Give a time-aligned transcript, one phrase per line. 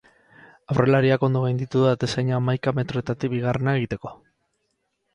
[0.75, 4.19] Aurrelariak ondo gainditu du atezaina hamaika metroetatik bigarrena egiteko.